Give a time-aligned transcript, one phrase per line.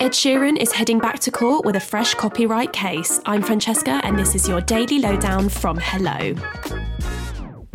[0.00, 3.20] Ed Sheeran is heading back to court with a fresh copyright case.
[3.26, 6.34] I'm Francesca, and this is your daily lowdown from Hello.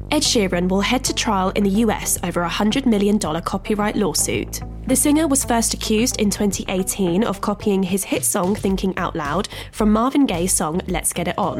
[0.09, 4.61] Ed Sheeran will head to trial in the US over a $100 million copyright lawsuit.
[4.87, 9.47] The singer was first accused in 2018 of copying his hit song Thinking Out Loud
[9.71, 11.59] from Marvin Gaye's song Let's Get It On.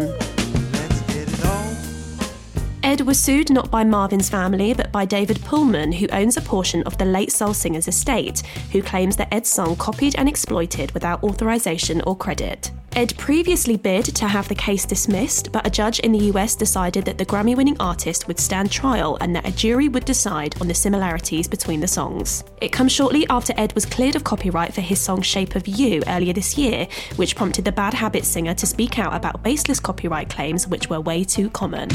[2.96, 6.82] Ed was sued not by Marvin's family, but by David Pullman, who owns a portion
[6.84, 8.40] of the late soul singer's estate,
[8.72, 12.72] who claims that Ed's song copied and exploited without authorization or credit.
[12.94, 17.04] Ed previously bid to have the case dismissed, but a judge in the US decided
[17.04, 20.70] that the Grammy winning artist would stand trial and that a jury would decide on
[20.70, 22.46] the similarities between the songs.
[22.62, 26.02] It comes shortly after Ed was cleared of copyright for his song Shape of You
[26.08, 30.30] earlier this year, which prompted the Bad Habits singer to speak out about baseless copyright
[30.30, 31.90] claims which were way too common.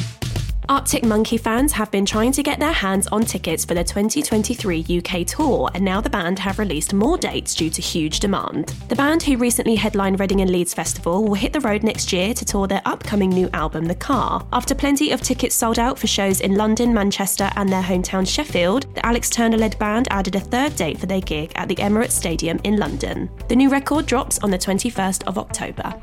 [0.71, 5.03] Arctic Monkey fans have been trying to get their hands on tickets for the 2023
[5.03, 8.69] UK tour, and now the band have released more dates due to huge demand.
[8.89, 12.33] The band, who recently headlined Reading and Leeds Festival, will hit the road next year
[12.35, 14.47] to tour their upcoming new album, The Car.
[14.53, 18.95] After plenty of tickets sold out for shows in London, Manchester, and their hometown Sheffield,
[18.95, 22.13] the Alex Turner led band added a third date for their gig at the Emirates
[22.13, 23.29] Stadium in London.
[23.49, 26.01] The new record drops on the 21st of October.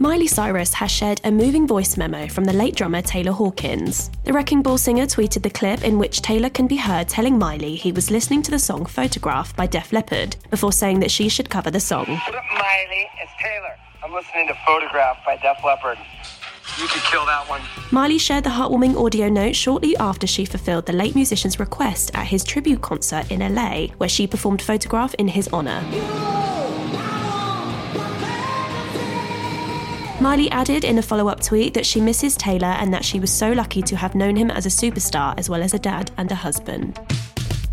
[0.00, 4.12] Miley Cyrus has shared a moving voice memo from the late drummer Taylor Hawkins.
[4.22, 7.74] The Wrecking Ball singer tweeted the clip in which Taylor can be heard telling Miley
[7.74, 11.50] he was listening to the song Photograph by Def Leppard before saying that she should
[11.50, 12.06] cover the song.
[12.06, 13.08] What up, Miley?
[13.20, 13.74] It's Taylor.
[14.04, 15.98] I'm listening to Photograph by Def Leppard.
[16.80, 17.62] You could kill that one.
[17.90, 22.28] Miley shared the heartwarming audio note shortly after she fulfilled the late musician's request at
[22.28, 25.82] his tribute concert in LA, where she performed Photograph in his honour.
[30.20, 33.32] Miley added in a follow up tweet that she misses Taylor and that she was
[33.32, 36.32] so lucky to have known him as a superstar as well as a dad and
[36.32, 36.98] a husband.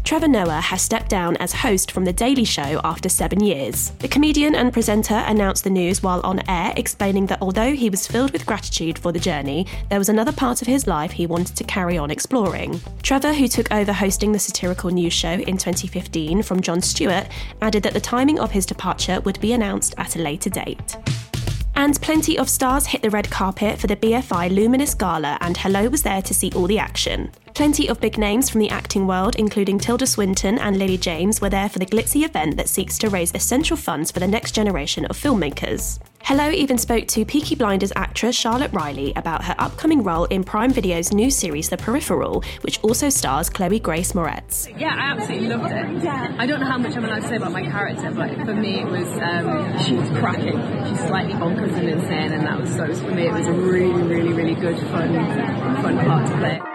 [0.03, 3.89] Trevor Noah has stepped down as host from The Daily Show after seven years.
[3.97, 8.05] The comedian and presenter announced the news while on air, explaining that although he was
[8.05, 11.55] filled with gratitude for the journey, there was another part of his life he wanted
[11.55, 12.79] to carry on exploring.
[13.01, 17.27] Trevor, who took over hosting the satirical news show in 2015 from Jon Stewart,
[17.63, 20.95] added that the timing of his departure would be announced at a later date.
[21.77, 25.89] And plenty of stars hit the red carpet for the BFI Luminous Gala, and Hello
[25.89, 27.31] was there to see all the action.
[27.53, 31.49] Plenty of big names from the acting world, including Tilda Swinton and Lily James, were
[31.49, 35.05] there for the glitzy event that seeks to raise essential funds for the next generation
[35.05, 35.99] of filmmakers.
[36.25, 40.71] Hello even spoke to Peaky Blinders actress Charlotte Riley about her upcoming role in Prime
[40.71, 44.67] Video's new series The Peripheral, which also stars Chloe Grace Moretz.
[44.79, 46.07] Yeah, I absolutely loved it.
[46.39, 48.79] I don't know how much I'm allowed to say about my character, but for me
[48.79, 50.59] it was um, she was cracking.
[50.87, 54.01] She's slightly bonkers and insane, and that was so for me it was a really,
[54.01, 55.13] really, really good, fun,
[55.83, 56.74] fun part to play.